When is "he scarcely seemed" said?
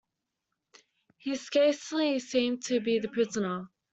1.17-2.63